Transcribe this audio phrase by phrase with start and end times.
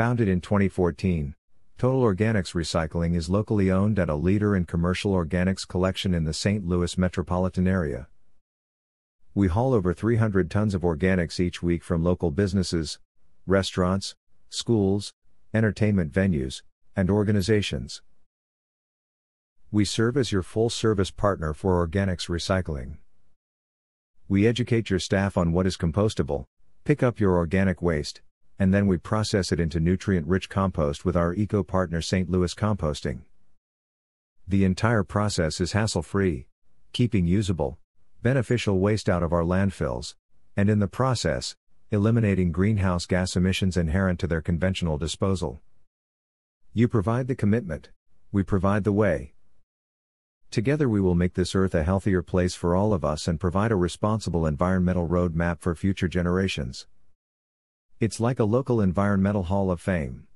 [0.00, 1.34] Founded in 2014,
[1.76, 6.32] Total Organics Recycling is locally owned and a leader in commercial organics collection in the
[6.32, 6.66] St.
[6.66, 8.08] Louis metropolitan area.
[9.34, 12.98] We haul over 300 tons of organics each week from local businesses,
[13.46, 14.14] restaurants,
[14.48, 15.12] schools,
[15.52, 16.62] entertainment venues,
[16.96, 18.00] and organizations.
[19.70, 22.96] We serve as your full service partner for organics recycling.
[24.28, 26.46] We educate your staff on what is compostable,
[26.84, 28.22] pick up your organic waste,
[28.60, 32.28] and then we process it into nutrient rich compost with our eco partner St.
[32.30, 33.22] Louis Composting.
[34.46, 36.46] The entire process is hassle free,
[36.92, 37.78] keeping usable,
[38.22, 40.14] beneficial waste out of our landfills,
[40.58, 41.56] and in the process,
[41.90, 45.62] eliminating greenhouse gas emissions inherent to their conventional disposal.
[46.74, 47.88] You provide the commitment,
[48.30, 49.32] we provide the way.
[50.50, 53.72] Together we will make this earth a healthier place for all of us and provide
[53.72, 56.86] a responsible environmental roadmap for future generations.
[58.00, 60.26] It's like a local environmental hall of fame.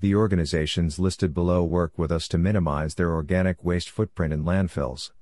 [0.00, 5.12] The organizations listed below work with us to minimize their organic waste footprint in landfills.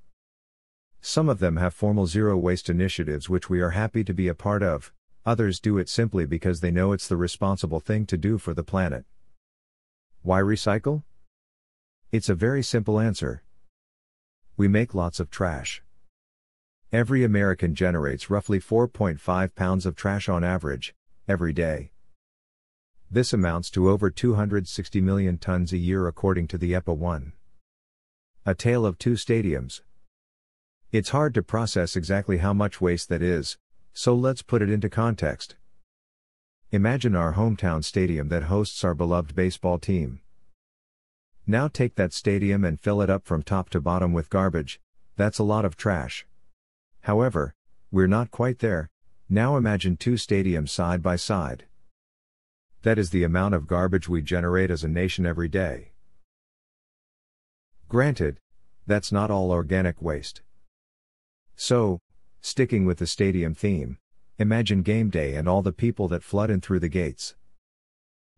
[1.00, 4.34] Some of them have formal zero waste initiatives which we are happy to be a
[4.34, 4.92] part of,
[5.24, 8.64] others do it simply because they know it's the responsible thing to do for the
[8.64, 9.04] planet.
[10.22, 11.04] Why recycle?
[12.10, 13.44] It's a very simple answer.
[14.56, 15.80] We make lots of trash.
[16.92, 20.92] Every American generates roughly 4.5 pounds of trash on average,
[21.30, 21.92] every day.
[23.08, 27.32] This amounts to over 260 million tons a year according to the EPA 1.
[28.46, 29.82] A tale of two stadiums.
[30.90, 33.58] It's hard to process exactly how much waste that is,
[33.92, 35.54] so let's put it into context.
[36.72, 40.22] Imagine our hometown stadium that hosts our beloved baseball team.
[41.46, 44.80] Now take that stadium and fill it up from top to bottom with garbage,
[45.14, 46.26] that's a lot of trash.
[47.02, 47.54] However,
[47.92, 48.90] we're not quite there,
[49.32, 51.64] now imagine two stadiums side by side.
[52.82, 55.92] That is the amount of garbage we generate as a nation every day.
[57.88, 58.38] Granted,
[58.88, 60.42] that's not all organic waste.
[61.54, 62.00] So,
[62.40, 63.98] sticking with the stadium theme,
[64.38, 67.36] imagine game day and all the people that flood in through the gates.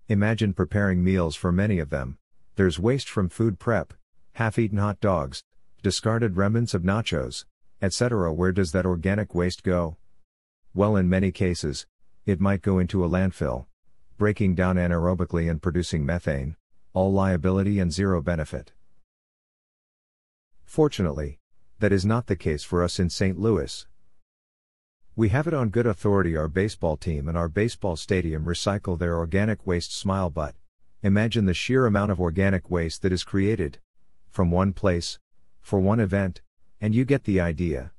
[0.09, 2.19] Imagine preparing meals for many of them.
[2.57, 3.95] There's waste from food prep,
[4.35, 5.43] half eaten hot dogs,
[5.83, 7.47] discarded remnants of nachos,
[7.81, 8.31] etc.
[8.33, 9.97] Where does that organic waste go?
[10.75, 11.87] Well, in many cases,
[12.25, 13.67] it might go into a landfill,
[14.17, 16.57] breaking down anaerobically and producing methane,
[16.95, 18.73] all liability and zero benefit.
[20.65, 21.39] Fortunately,
[21.81, 23.39] that is not the case for us in St.
[23.39, 23.87] Louis.
[25.15, 29.19] We have it on good authority our baseball team and our baseball stadium recycle their
[29.19, 30.55] organic waste smile but
[31.03, 33.79] imagine the sheer amount of organic waste that is created
[34.31, 35.19] from one place
[35.61, 36.41] for one event
[36.81, 37.93] and you get the idea.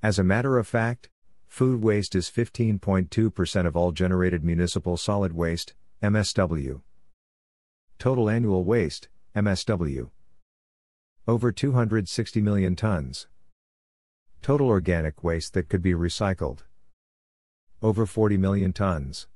[0.00, 1.08] As a matter of fact,
[1.46, 6.82] Food waste is 15.2% of all generated municipal solid waste, MSW.
[7.98, 10.10] Total annual waste, MSW.
[11.26, 13.26] Over 260 million tons.
[14.42, 16.60] Total organic waste that could be recycled.
[17.82, 19.26] Over 40 million tons.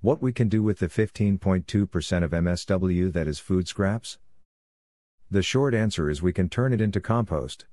[0.00, 4.18] What we can do with the 15.2% of MSW that is food scraps?
[5.30, 7.66] The short answer is we can turn it into compost.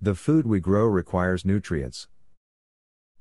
[0.00, 2.06] The food we grow requires nutrients.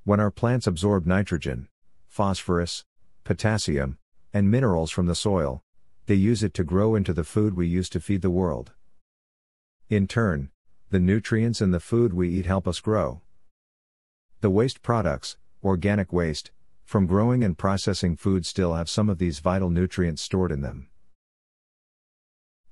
[0.04, 1.70] When our plants absorb nitrogen,
[2.08, 2.86] phosphorus,
[3.24, 3.98] potassium,
[4.32, 5.64] and minerals from the soil,
[6.06, 8.74] they use it to grow into the food we use to feed the world.
[9.90, 10.52] In turn,
[10.92, 13.22] the nutrients in the food we eat help us grow.
[14.42, 16.52] The waste products, organic waste,
[16.86, 20.90] from growing and processing food still have some of these vital nutrients stored in them.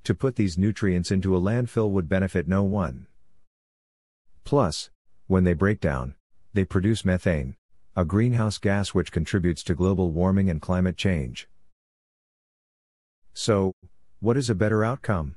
[0.04, 3.08] To put these nutrients into a landfill would benefit no one.
[4.45, 4.91] Plus,
[5.25, 6.13] when they break down,
[6.53, 7.56] they produce methane,
[7.95, 11.50] a greenhouse gas which contributes to global warming and climate change.
[13.33, 13.73] So,
[14.19, 15.35] what is a better outcome?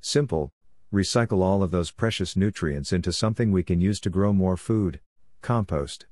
[0.00, 0.50] Simple
[0.92, 5.00] recycle all of those precious nutrients into something we can use to grow more food
[5.42, 6.06] compost.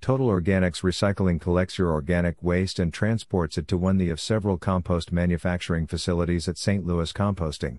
[0.00, 5.10] Total Organics Recycling collects your organic waste and transports it to one of several compost
[5.10, 6.86] manufacturing facilities at St.
[6.86, 7.78] Louis Composting.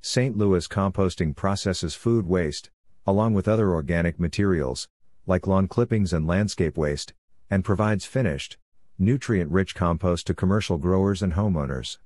[0.00, 0.36] St.
[0.36, 2.70] Louis composting processes food waste,
[3.06, 4.86] along with other organic materials,
[5.26, 7.12] like lawn clippings and landscape waste,
[7.50, 8.56] and provides finished,
[8.98, 11.98] nutrient rich compost to commercial growers and homeowners.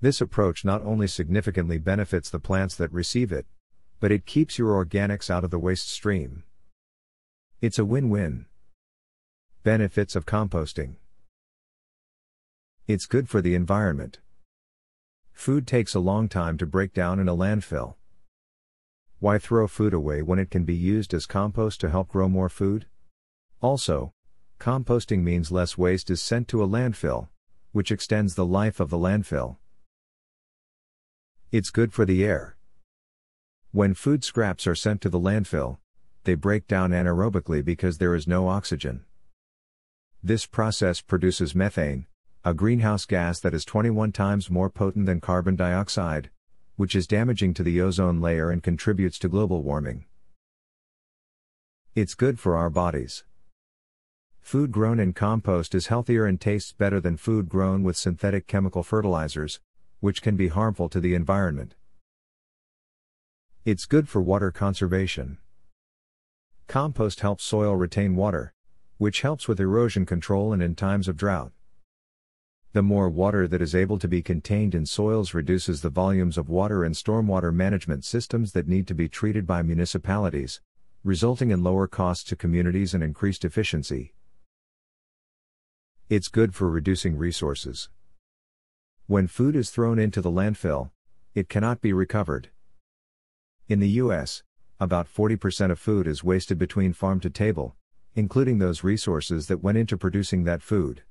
[0.00, 3.46] This approach not only significantly benefits the plants that receive it,
[4.00, 6.42] but it keeps your organics out of the waste stream.
[7.60, 8.46] It's a win win.
[9.62, 10.96] Benefits of composting
[12.88, 14.18] It's good for the environment.
[15.32, 17.94] Food takes a long time to break down in a landfill.
[19.18, 22.48] Why throw food away when it can be used as compost to help grow more
[22.48, 22.86] food?
[23.60, 24.12] Also,
[24.58, 27.28] composting means less waste is sent to a landfill,
[27.72, 29.56] which extends the life of the landfill.
[31.50, 32.56] It's good for the air.
[33.72, 35.78] When food scraps are sent to the landfill,
[36.24, 39.04] they break down anaerobically because there is no oxygen.
[40.22, 42.06] This process produces methane,
[42.44, 46.28] a greenhouse gas that is 21 times more potent than carbon dioxide,
[46.74, 50.06] which is damaging to the ozone layer and contributes to global warming.
[51.94, 53.22] It's good for our bodies.
[54.40, 58.82] Food grown in compost is healthier and tastes better than food grown with synthetic chemical
[58.82, 59.60] fertilizers,
[60.00, 61.76] which can be harmful to the environment.
[63.64, 65.38] It's good for water conservation.
[66.66, 68.52] Compost helps soil retain water,
[68.98, 71.52] which helps with erosion control and in times of drought.
[72.74, 76.48] The more water that is able to be contained in soils reduces the volumes of
[76.48, 80.62] water in stormwater management systems that need to be treated by municipalities,
[81.04, 84.14] resulting in lower costs to communities and increased efficiency.
[86.08, 87.90] It's good for reducing resources.
[89.06, 90.92] When food is thrown into the landfill,
[91.34, 92.48] it cannot be recovered.
[93.68, 94.42] In the US,
[94.80, 97.76] about 40% of food is wasted between farm to table,
[98.14, 101.02] including those resources that went into producing that food.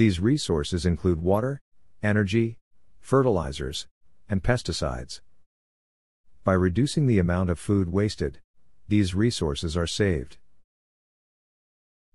[0.00, 1.60] These resources include water,
[2.02, 2.56] energy,
[3.02, 3.86] fertilizers,
[4.30, 5.20] and pesticides.
[6.42, 8.38] By reducing the amount of food wasted,
[8.88, 10.38] these resources are saved.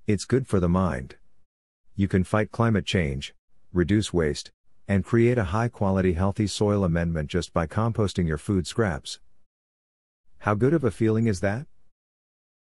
[0.07, 1.17] It's good for the mind.
[1.95, 3.35] You can fight climate change,
[3.71, 4.49] reduce waste,
[4.87, 9.19] and create a high quality healthy soil amendment just by composting your food scraps.
[10.39, 11.67] How good of a feeling is that?